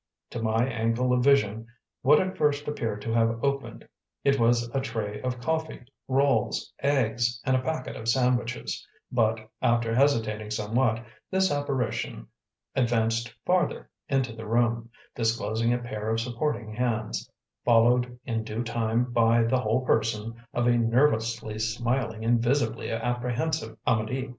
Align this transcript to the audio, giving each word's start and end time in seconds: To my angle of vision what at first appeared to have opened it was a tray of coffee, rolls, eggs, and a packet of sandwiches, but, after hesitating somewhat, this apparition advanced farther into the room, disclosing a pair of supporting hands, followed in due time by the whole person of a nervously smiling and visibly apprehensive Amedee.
To 0.31 0.41
my 0.41 0.65
angle 0.65 1.13
of 1.13 1.23
vision 1.23 1.67
what 2.01 2.19
at 2.19 2.35
first 2.35 2.67
appeared 2.67 3.03
to 3.03 3.13
have 3.13 3.37
opened 3.43 3.87
it 4.23 4.39
was 4.39 4.67
a 4.73 4.79
tray 4.81 5.21
of 5.21 5.39
coffee, 5.39 5.85
rolls, 6.07 6.73
eggs, 6.81 7.39
and 7.45 7.55
a 7.55 7.61
packet 7.61 7.95
of 7.95 8.07
sandwiches, 8.07 8.83
but, 9.11 9.47
after 9.61 9.93
hesitating 9.93 10.49
somewhat, 10.49 11.05
this 11.29 11.51
apparition 11.51 12.25
advanced 12.75 13.31
farther 13.45 13.91
into 14.09 14.33
the 14.35 14.47
room, 14.47 14.89
disclosing 15.13 15.71
a 15.71 15.77
pair 15.77 16.09
of 16.09 16.19
supporting 16.19 16.73
hands, 16.73 17.29
followed 17.63 18.17
in 18.25 18.43
due 18.43 18.63
time 18.63 19.03
by 19.13 19.43
the 19.43 19.59
whole 19.59 19.85
person 19.85 20.33
of 20.51 20.65
a 20.65 20.79
nervously 20.79 21.59
smiling 21.59 22.25
and 22.25 22.41
visibly 22.41 22.89
apprehensive 22.89 23.77
Amedee. 23.85 24.29